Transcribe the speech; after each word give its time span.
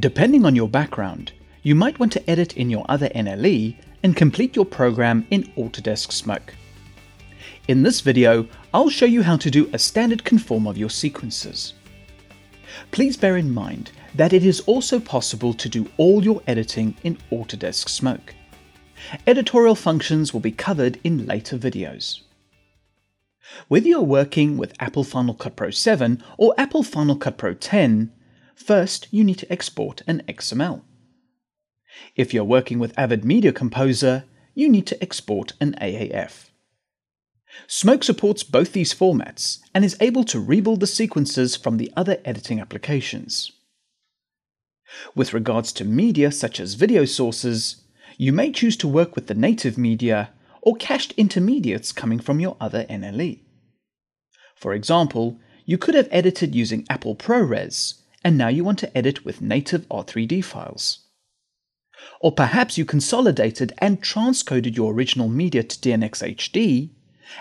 Depending 0.00 0.44
on 0.44 0.56
your 0.56 0.68
background, 0.68 1.30
you 1.62 1.76
might 1.76 2.00
want 2.00 2.10
to 2.12 2.30
edit 2.30 2.56
in 2.56 2.68
your 2.68 2.84
other 2.88 3.08
NLE 3.10 3.76
and 4.02 4.16
complete 4.16 4.56
your 4.56 4.64
program 4.64 5.24
in 5.30 5.44
Autodesk 5.56 6.10
Smoke. 6.10 6.52
In 7.68 7.84
this 7.84 8.00
video, 8.00 8.48
I'll 8.72 8.90
show 8.90 9.06
you 9.06 9.22
how 9.22 9.36
to 9.36 9.50
do 9.52 9.70
a 9.72 9.78
standard 9.78 10.24
conform 10.24 10.66
of 10.66 10.76
your 10.76 10.90
sequences. 10.90 11.74
Please 12.90 13.16
bear 13.16 13.36
in 13.36 13.54
mind 13.54 13.92
that 14.16 14.32
it 14.32 14.44
is 14.44 14.62
also 14.62 14.98
possible 14.98 15.54
to 15.54 15.68
do 15.68 15.88
all 15.96 16.24
your 16.24 16.42
editing 16.48 16.96
in 17.04 17.16
Autodesk 17.30 17.88
Smoke. 17.88 18.34
Editorial 19.28 19.76
functions 19.76 20.32
will 20.32 20.40
be 20.40 20.50
covered 20.50 20.98
in 21.04 21.24
later 21.24 21.56
videos. 21.56 22.22
Whether 23.68 23.88
you're 23.88 24.00
working 24.00 24.56
with 24.56 24.74
Apple 24.80 25.04
Final 25.04 25.34
Cut 25.34 25.54
Pro 25.54 25.70
7 25.70 26.20
or 26.36 26.52
Apple 26.58 26.82
Final 26.82 27.14
Cut 27.14 27.38
Pro 27.38 27.54
10, 27.54 28.10
first 28.54 29.08
you 29.10 29.24
need 29.24 29.38
to 29.38 29.52
export 29.52 30.02
an 30.06 30.22
XML. 30.28 30.82
If 32.16 32.34
you're 32.34 32.44
working 32.44 32.78
with 32.78 32.98
Avid 32.98 33.24
Media 33.24 33.52
Composer, 33.52 34.24
you 34.54 34.68
need 34.68 34.86
to 34.86 35.02
export 35.02 35.52
an 35.60 35.74
AAF. 35.80 36.50
Smoke 37.66 38.02
supports 38.02 38.42
both 38.42 38.72
these 38.72 38.94
formats 38.94 39.60
and 39.74 39.84
is 39.84 39.96
able 40.00 40.24
to 40.24 40.40
rebuild 40.40 40.80
the 40.80 40.86
sequences 40.86 41.56
from 41.56 41.76
the 41.76 41.92
other 41.96 42.18
editing 42.24 42.60
applications. 42.60 43.52
With 45.14 45.32
regards 45.32 45.72
to 45.74 45.84
media 45.84 46.30
such 46.30 46.60
as 46.60 46.74
video 46.74 47.04
sources, 47.04 47.82
you 48.16 48.32
may 48.32 48.52
choose 48.52 48.76
to 48.78 48.88
work 48.88 49.14
with 49.14 49.26
the 49.26 49.34
native 49.34 49.76
media 49.76 50.30
or 50.62 50.76
cached 50.76 51.12
intermediates 51.16 51.92
coming 51.92 52.18
from 52.18 52.40
your 52.40 52.56
other 52.60 52.84
NLE. 52.84 53.40
For 54.56 54.72
example, 54.72 55.38
you 55.66 55.78
could 55.78 55.94
have 55.94 56.08
edited 56.10 56.54
using 56.54 56.86
Apple 56.88 57.16
ProRes, 57.16 58.02
and 58.24 58.38
now 58.38 58.48
you 58.48 58.64
want 58.64 58.78
to 58.78 58.96
edit 58.96 59.24
with 59.24 59.42
native 59.42 59.86
R3D 59.88 60.42
files. 60.42 61.00
Or 62.20 62.32
perhaps 62.32 62.78
you 62.78 62.84
consolidated 62.84 63.72
and 63.78 64.02
transcoded 64.02 64.76
your 64.76 64.92
original 64.92 65.28
media 65.28 65.62
to 65.62 65.78
DNxHD, 65.78 66.90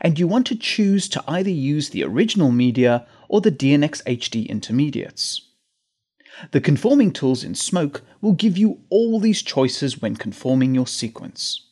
and 0.00 0.18
you 0.18 0.26
want 0.26 0.46
to 0.46 0.56
choose 0.56 1.08
to 1.10 1.22
either 1.28 1.50
use 1.50 1.90
the 1.90 2.02
original 2.02 2.50
media 2.50 3.06
or 3.28 3.40
the 3.40 3.52
DNxHD 3.52 4.48
intermediates. 4.48 5.42
The 6.52 6.60
conforming 6.60 7.12
tools 7.12 7.44
in 7.44 7.54
Smoke 7.54 8.02
will 8.22 8.32
give 8.32 8.56
you 8.56 8.80
all 8.88 9.20
these 9.20 9.42
choices 9.42 10.00
when 10.00 10.16
conforming 10.16 10.74
your 10.74 10.86
sequence. 10.86 11.66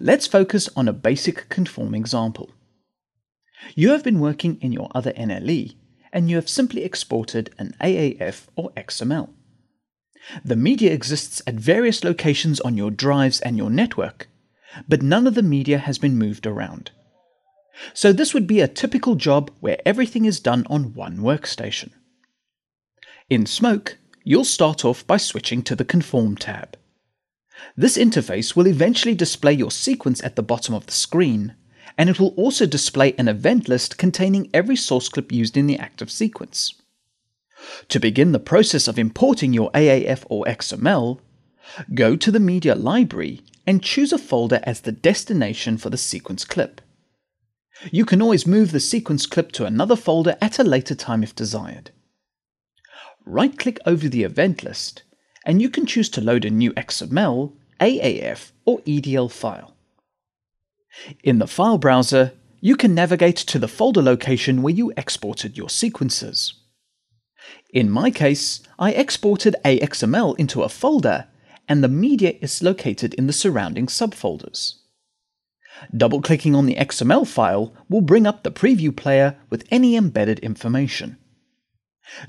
Let's 0.00 0.26
focus 0.26 0.68
on 0.76 0.88
a 0.88 0.92
basic 0.92 1.48
conform 1.48 1.94
example. 1.94 2.50
You 3.74 3.90
have 3.90 4.04
been 4.04 4.20
working 4.20 4.58
in 4.60 4.72
your 4.72 4.90
other 4.94 5.12
NLE 5.12 5.74
and 6.12 6.30
you 6.30 6.36
have 6.36 6.48
simply 6.48 6.84
exported 6.84 7.54
an 7.58 7.74
AAF 7.80 8.46
or 8.56 8.70
XML. 8.70 9.30
The 10.44 10.56
media 10.56 10.92
exists 10.92 11.42
at 11.46 11.54
various 11.54 12.04
locations 12.04 12.60
on 12.60 12.76
your 12.76 12.90
drives 12.90 13.40
and 13.40 13.56
your 13.56 13.70
network, 13.70 14.28
but 14.88 15.02
none 15.02 15.26
of 15.26 15.34
the 15.34 15.42
media 15.42 15.78
has 15.78 15.98
been 15.98 16.18
moved 16.18 16.46
around. 16.46 16.90
So 17.94 18.12
this 18.12 18.34
would 18.34 18.46
be 18.46 18.60
a 18.60 18.68
typical 18.68 19.14
job 19.14 19.50
where 19.60 19.80
everything 19.86 20.24
is 20.24 20.40
done 20.40 20.66
on 20.68 20.94
one 20.94 21.18
workstation. 21.18 21.90
In 23.30 23.46
Smoke, 23.46 23.98
you'll 24.24 24.44
start 24.44 24.84
off 24.84 25.06
by 25.06 25.16
switching 25.16 25.62
to 25.62 25.76
the 25.76 25.84
Conform 25.84 26.36
tab. 26.36 26.76
This 27.76 27.96
interface 27.96 28.54
will 28.54 28.66
eventually 28.66 29.14
display 29.14 29.52
your 29.52 29.70
sequence 29.70 30.22
at 30.22 30.36
the 30.36 30.42
bottom 30.42 30.74
of 30.74 30.86
the 30.86 30.92
screen, 30.92 31.54
and 31.98 32.08
it 32.08 32.18
will 32.18 32.34
also 32.36 32.64
display 32.64 33.12
an 33.18 33.28
event 33.28 33.68
list 33.68 33.98
containing 33.98 34.48
every 34.54 34.76
source 34.76 35.10
clip 35.10 35.30
used 35.30 35.56
in 35.56 35.66
the 35.66 35.78
active 35.78 36.10
sequence. 36.10 36.74
To 37.88 38.00
begin 38.00 38.32
the 38.32 38.38
process 38.38 38.88
of 38.88 38.98
importing 38.98 39.52
your 39.52 39.70
AAF 39.72 40.24
or 40.30 40.46
XML, 40.46 41.18
go 41.92 42.16
to 42.16 42.30
the 42.30 42.40
media 42.40 42.74
library 42.74 43.42
and 43.66 43.82
choose 43.82 44.12
a 44.12 44.18
folder 44.18 44.60
as 44.62 44.80
the 44.80 44.92
destination 44.92 45.76
for 45.76 45.90
the 45.90 45.98
sequence 45.98 46.44
clip. 46.44 46.80
You 47.92 48.06
can 48.06 48.22
always 48.22 48.46
move 48.46 48.72
the 48.72 48.80
sequence 48.80 49.26
clip 49.26 49.52
to 49.52 49.66
another 49.66 49.96
folder 49.96 50.36
at 50.40 50.58
a 50.58 50.64
later 50.64 50.94
time 50.94 51.22
if 51.22 51.34
desired 51.34 51.90
right 53.28 53.58
click 53.58 53.78
over 53.84 54.08
the 54.08 54.24
event 54.24 54.64
list, 54.64 55.02
and 55.44 55.60
you 55.60 55.68
can 55.68 55.86
choose 55.86 56.08
to 56.08 56.20
load 56.20 56.44
a 56.44 56.50
new 56.50 56.72
XML, 56.72 57.52
AAF, 57.80 58.52
or 58.64 58.80
EDL 58.80 59.30
file. 59.30 59.74
In 61.22 61.38
the 61.38 61.46
file 61.46 61.78
browser, 61.78 62.32
you 62.60 62.76
can 62.76 62.94
navigate 62.94 63.36
to 63.36 63.58
the 63.58 63.68
folder 63.68 64.02
location 64.02 64.62
where 64.62 64.74
you 64.74 64.92
exported 64.96 65.56
your 65.56 65.68
sequences. 65.68 66.54
In 67.72 67.90
my 67.90 68.10
case, 68.10 68.60
I 68.78 68.92
exported 68.92 69.54
AXML 69.64 70.38
into 70.38 70.62
a 70.62 70.68
folder, 70.68 71.26
and 71.68 71.84
the 71.84 71.88
media 71.88 72.34
is 72.40 72.62
located 72.62 73.14
in 73.14 73.26
the 73.26 73.32
surrounding 73.32 73.86
subfolders. 73.86 74.74
Double 75.96 76.20
clicking 76.20 76.54
on 76.54 76.66
the 76.66 76.74
XML 76.74 77.26
file 77.26 77.72
will 77.88 78.00
bring 78.00 78.26
up 78.26 78.42
the 78.42 78.50
preview 78.50 78.94
player 78.94 79.36
with 79.50 79.66
any 79.70 79.96
embedded 79.96 80.38
information. 80.40 81.16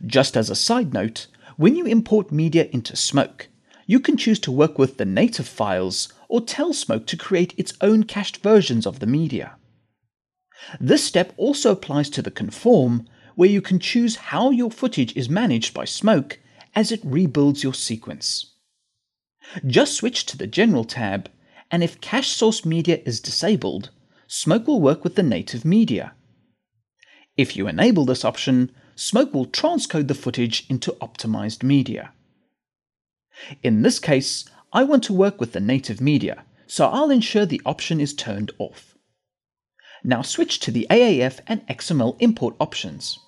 Just 0.05 0.37
as 0.37 0.49
a 0.49 0.55
side 0.55 0.93
note, 0.93 1.27
when 1.57 1.75
you 1.75 1.85
import 1.85 2.31
media 2.31 2.69
into 2.71 2.95
Smoke, 2.95 3.47
you 3.89 3.99
can 3.99 4.15
choose 4.15 4.37
to 4.37 4.51
work 4.51 4.77
with 4.77 4.97
the 4.97 5.05
native 5.05 5.47
files 5.47 6.13
or 6.27 6.41
tell 6.41 6.73
Smoke 6.73 7.07
to 7.07 7.17
create 7.17 7.55
its 7.57 7.73
own 7.81 8.03
cached 8.03 8.37
versions 8.37 8.85
of 8.85 8.99
the 8.99 9.07
media. 9.07 9.55
This 10.79 11.03
step 11.03 11.33
also 11.37 11.71
applies 11.71 12.11
to 12.11 12.21
the 12.21 12.29
conform, 12.29 13.07
where 13.33 13.49
you 13.49 13.63
can 13.63 13.79
choose 13.79 14.27
how 14.29 14.51
your 14.51 14.69
footage 14.69 15.17
is 15.17 15.27
managed 15.27 15.73
by 15.73 15.85
Smoke 15.85 16.37
as 16.75 16.91
it 16.91 17.01
rebuilds 17.03 17.63
your 17.63 17.73
sequence. 17.73 18.53
Just 19.65 19.95
switch 19.95 20.23
to 20.27 20.37
the 20.37 20.45
General 20.45 20.83
tab, 20.83 21.27
and 21.71 21.83
if 21.83 21.99
cache 21.99 22.29
source 22.29 22.63
media 22.63 23.01
is 23.07 23.19
disabled, 23.19 23.89
Smoke 24.27 24.67
will 24.67 24.81
work 24.81 25.03
with 25.03 25.15
the 25.15 25.23
native 25.23 25.65
media. 25.65 26.13
If 27.37 27.57
you 27.57 27.67
enable 27.67 28.05
this 28.05 28.23
option, 28.23 28.71
Smoke 28.95 29.33
will 29.33 29.47
transcode 29.47 30.09
the 30.09 30.13
footage 30.13 30.67
into 30.69 30.91
optimized 31.01 31.63
media. 31.63 32.11
In 33.63 33.81
this 33.81 33.99
case, 33.99 34.45
I 34.71 34.83
want 34.83 35.03
to 35.05 35.13
work 35.13 35.39
with 35.39 35.53
the 35.53 35.59
native 35.59 35.99
media, 35.99 36.43
so 36.67 36.87
I'll 36.87 37.09
ensure 37.09 37.45
the 37.45 37.61
option 37.65 37.99
is 37.99 38.13
turned 38.13 38.51
off. 38.59 38.95
Now 40.03 40.21
switch 40.21 40.59
to 40.61 40.71
the 40.71 40.87
AAF 40.89 41.39
and 41.47 41.65
XML 41.67 42.15
import 42.19 42.55
options. 42.59 43.19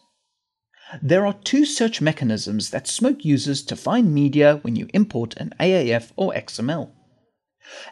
There 1.02 1.26
are 1.26 1.34
two 1.44 1.66
search 1.66 2.02
mechanisms 2.02 2.70
that 2.72 2.88
Smoke 2.88 3.24
uses 3.24 3.64
to 3.64 3.76
find 3.76 4.14
media 4.14 4.58
when 4.62 4.76
you 4.76 4.88
import 4.94 5.36
an 5.38 5.54
AAF 5.60 6.12
or 6.16 6.34
XML. 6.34 6.92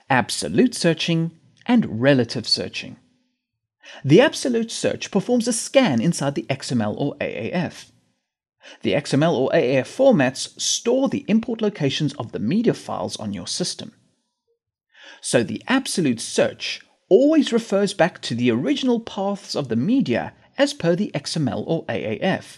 Absolute 0.10 0.76
searching 0.76 1.32
and 1.66 2.02
relative 2.02 2.48
searching. 2.48 2.98
The 4.04 4.22
absolute 4.22 4.72
search 4.72 5.12
performs 5.12 5.48
a 5.48 5.54
scan 5.54 6.02
inside 6.02 6.36
the 6.36 6.46
XML 6.50 6.96
or 6.98 7.16
AAF. 7.16 7.92
The 8.82 8.94
XML 8.94 9.34
or 9.34 9.50
AAF 9.52 9.88
formats 9.88 10.60
store 10.60 11.10
the 11.10 11.26
import 11.28 11.62
locations 11.62 12.14
of 12.14 12.32
the 12.32 12.40
media 12.40 12.74
files 12.74 13.18
on 13.18 13.34
your 13.34 13.48
system. 13.48 13.94
So 15.22 15.44
the 15.44 15.62
absolute 15.68 16.22
search 16.22 16.82
always 17.10 17.52
refers 17.52 17.94
back 17.94 18.22
to 18.22 18.36
the 18.36 18.52
original 18.52 19.00
paths 19.00 19.56
of 19.56 19.68
the 19.68 19.76
media 19.76 20.34
as 20.58 20.74
per 20.74 20.96
the 20.96 21.12
XML 21.14 21.64
or 21.66 21.86
AAF. 21.86 22.58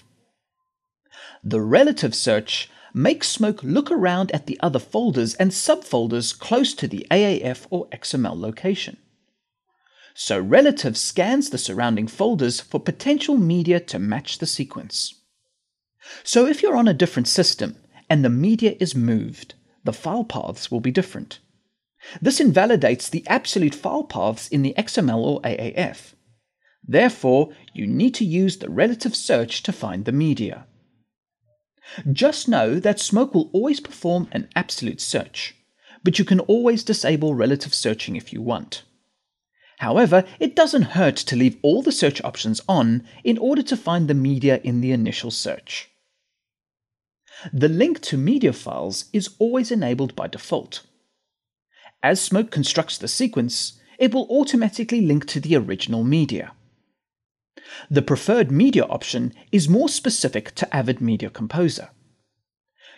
The 1.43 1.61
relative 1.61 2.13
search 2.13 2.69
makes 2.93 3.27
Smoke 3.29 3.63
look 3.63 3.89
around 3.89 4.31
at 4.31 4.47
the 4.47 4.59
other 4.61 4.79
folders 4.79 5.33
and 5.35 5.51
subfolders 5.51 6.37
close 6.37 6.73
to 6.73 6.87
the 6.87 7.07
AAF 7.09 7.65
or 7.69 7.87
XML 7.89 8.37
location 8.39 8.97
so 10.13 10.39
Relative 10.39 10.97
scans 10.97 11.49
the 11.49 11.57
surrounding 11.57 12.07
folders 12.07 12.59
for 12.59 12.79
potential 12.79 13.37
media 13.37 13.79
to 13.79 13.99
match 13.99 14.37
the 14.37 14.45
sequence. 14.45 15.20
So 16.23 16.45
if 16.45 16.61
you're 16.61 16.75
on 16.75 16.87
a 16.87 16.93
different 16.93 17.27
system 17.27 17.77
and 18.09 18.23
the 18.23 18.29
media 18.29 18.75
is 18.79 18.95
moved, 18.95 19.53
the 19.83 19.93
file 19.93 20.23
paths 20.23 20.71
will 20.71 20.79
be 20.79 20.91
different. 20.91 21.39
This 22.21 22.39
invalidates 22.39 23.09
the 23.09 23.25
absolute 23.27 23.75
file 23.75 24.03
paths 24.03 24.47
in 24.47 24.63
the 24.63 24.73
XML 24.77 25.19
or 25.19 25.41
AAF. 25.41 26.13
Therefore, 26.83 27.53
you 27.73 27.85
need 27.85 28.15
to 28.15 28.25
use 28.25 28.57
the 28.57 28.69
relative 28.69 29.15
search 29.15 29.61
to 29.63 29.71
find 29.71 30.05
the 30.05 30.11
media. 30.11 30.65
Just 32.11 32.47
know 32.47 32.79
that 32.79 32.99
Smoke 32.99 33.35
will 33.35 33.49
always 33.53 33.79
perform 33.79 34.27
an 34.31 34.49
absolute 34.55 34.99
search, 34.99 35.55
but 36.03 36.17
you 36.17 36.25
can 36.25 36.39
always 36.39 36.83
disable 36.83 37.35
relative 37.35 37.73
searching 37.73 38.15
if 38.15 38.33
you 38.33 38.41
want. 38.41 38.83
However, 39.77 40.25
it 40.39 40.55
doesn't 40.55 40.93
hurt 40.97 41.15
to 41.17 41.35
leave 41.35 41.57
all 41.61 41.81
the 41.81 41.91
search 41.91 42.21
options 42.23 42.61
on 42.67 43.03
in 43.23 43.37
order 43.37 43.61
to 43.63 43.77
find 43.77 44.07
the 44.07 44.13
media 44.13 44.59
in 44.63 44.81
the 44.81 44.91
initial 44.91 45.31
search. 45.31 45.90
The 47.51 47.69
link 47.69 48.01
to 48.01 48.17
media 48.17 48.53
files 48.53 49.05
is 49.13 49.35
always 49.39 49.71
enabled 49.71 50.15
by 50.15 50.27
default. 50.27 50.81
As 52.03 52.21
Smoke 52.21 52.51
constructs 52.51 52.97
the 52.97 53.07
sequence, 53.07 53.79
it 53.97 54.13
will 54.13 54.27
automatically 54.29 55.01
link 55.01 55.25
to 55.27 55.39
the 55.39 55.55
original 55.55 56.03
media. 56.03 56.53
The 57.89 58.01
preferred 58.01 58.51
media 58.51 58.83
option 58.83 59.33
is 59.51 59.69
more 59.69 59.89
specific 59.89 60.53
to 60.55 60.75
Avid 60.75 61.01
Media 61.01 61.29
Composer. 61.29 61.89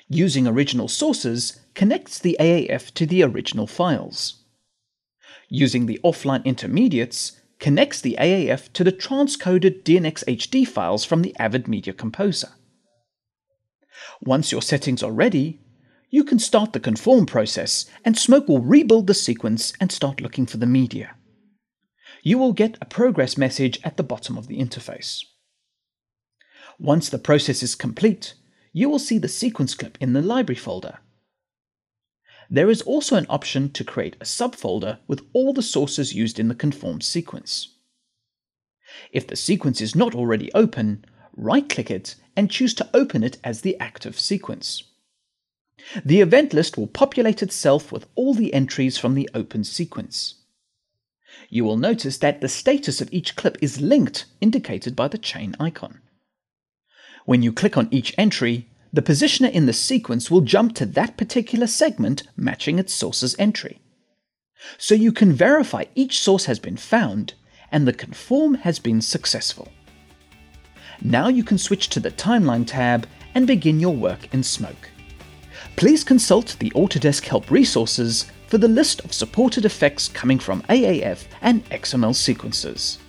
Using 0.10 0.48
original 0.48 0.88
sources 0.88 1.60
connects 1.74 2.20
the 2.20 2.38
AAF 2.40 2.94
to 2.96 3.06
the 3.06 3.24
original 3.24 3.68
files. 3.68 4.44
Using 5.50 5.86
the 5.86 6.00
offline 6.04 6.44
intermediates 6.46 7.40
connects 7.60 8.02
the 8.02 8.18
AAF 8.20 8.72
to 8.74 8.84
the 8.84 8.92
transcoded 8.92 9.84
DNxHD 9.84 10.68
files 10.68 11.06
from 11.06 11.22
the 11.22 11.36
Avid 11.40 11.68
Media 11.68 11.94
Composer. 11.94 12.50
Once 14.22 14.52
your 14.52 14.62
settings 14.62 15.04
are 15.04 15.12
ready, 15.12 15.62
you 16.10 16.24
can 16.24 16.40
start 16.40 16.74
the 16.74 16.80
conform 16.80 17.26
process 17.26 17.86
and 18.06 18.18
Smoke 18.18 18.48
will 18.48 18.62
rebuild 18.62 19.08
the 19.08 19.14
sequence 19.14 19.74
and 19.80 19.92
start 19.92 20.22
looking 20.22 20.46
for 20.46 20.58
the 20.58 20.68
media. 20.68 21.16
You 22.22 22.38
will 22.38 22.54
get 22.54 22.78
a 22.80 22.86
progress 22.86 23.38
message 23.38 23.80
at 23.84 23.98
the 23.98 24.04
bottom 24.04 24.38
of 24.38 24.48
the 24.48 24.60
interface. 24.60 25.24
Once 26.80 27.10
the 27.10 27.18
process 27.18 27.64
is 27.64 27.76
complete, 27.76 28.34
you 28.72 28.90
will 28.90 29.00
see 29.00 29.18
the 29.18 29.28
sequence 29.28 29.76
clip 29.76 29.98
in 30.00 30.14
the 30.14 30.22
library 30.22 30.58
folder. 30.58 31.00
There 32.50 32.70
is 32.70 32.82
also 32.82 33.16
an 33.16 33.26
option 33.30 33.72
to 33.72 33.84
create 33.84 34.16
a 34.22 34.26
subfolder 34.26 35.00
with 35.08 35.22
all 35.34 35.54
the 35.54 35.62
sources 35.62 36.14
used 36.14 36.40
in 36.40 36.48
the 36.48 36.56
conform 36.56 37.02
sequence. 37.02 37.70
If 39.12 39.28
the 39.28 39.36
sequence 39.36 39.82
is 39.82 39.96
not 39.96 40.14
already 40.14 40.52
open, 40.54 41.06
right-click 41.36 41.92
it 41.92 42.16
and 42.36 42.50
choose 42.50 42.74
to 42.76 42.90
open 42.94 43.24
it 43.24 43.38
as 43.44 43.62
the 43.62 43.80
active 43.80 44.20
sequence. 44.20 44.84
The 46.06 46.22
event 46.22 46.54
list 46.54 46.78
will 46.78 46.88
populate 46.88 47.44
itself 47.44 47.92
with 47.92 48.08
all 48.16 48.34
the 48.34 48.54
entries 48.54 48.98
from 48.98 49.16
the 49.16 49.30
open 49.34 49.64
sequence. 49.64 50.36
You 51.50 51.66
will 51.66 51.78
notice 51.78 52.18
that 52.20 52.42
the 52.42 52.50
status 52.50 53.02
of 53.02 53.10
each 53.12 53.36
clip 53.36 53.58
is 53.62 53.82
linked, 53.82 54.26
indicated 54.40 54.96
by 54.96 55.08
the 55.08 55.18
chain 55.18 55.56
icon. 55.60 56.00
When 57.26 57.42
you 57.42 57.52
click 57.52 57.78
on 57.78 57.88
each 57.92 58.14
entry, 58.18 58.70
the 58.92 59.02
positioner 59.02 59.52
in 59.52 59.66
the 59.66 59.74
sequence 59.74 60.30
will 60.30 60.42
jump 60.42 60.76
to 60.76 60.86
that 60.86 61.18
particular 61.18 61.68
segment 61.68 62.24
matching 62.38 62.80
its 62.80 62.94
source's 62.94 63.36
entry. 63.40 63.80
So 64.78 64.96
you 64.96 65.12
can 65.12 65.34
verify 65.34 65.86
each 65.96 66.20
source 66.20 66.46
has 66.46 66.60
been 66.60 66.78
found 66.78 67.34
and 67.72 67.88
the 67.88 67.94
conform 67.94 68.56
has 68.56 68.80
been 68.80 69.02
successful. 69.02 69.70
Now 71.06 71.28
you 71.28 71.44
can 71.44 71.58
switch 71.58 71.90
to 71.90 72.00
the 72.00 72.12
Timeline 72.12 72.66
tab 72.66 73.08
and 73.36 73.46
begin 73.46 73.78
your 73.80 73.94
work 73.94 74.34
in 74.34 74.42
Smoke. 74.42 74.90
Please 75.76 76.02
consult 76.02 76.56
the 76.60 76.70
Autodesk 76.72 77.26
Help 77.26 77.52
resources 77.52 78.32
for 78.48 78.58
the 78.58 78.70
list 78.70 79.02
of 79.02 79.14
supported 79.14 79.66
effects 79.66 80.08
coming 80.08 80.40
from 80.40 80.62
AAF 80.64 81.26
and 81.42 81.68
XML 81.72 82.16
sequences. 82.16 83.00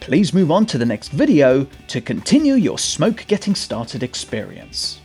Please 0.00 0.34
move 0.34 0.50
on 0.50 0.66
to 0.66 0.76
the 0.76 0.84
next 0.84 1.08
video 1.08 1.64
to 1.88 2.00
continue 2.02 2.54
your 2.54 2.78
smoke 2.78 3.24
getting 3.26 3.54
started 3.54 4.02
experience. 4.02 5.00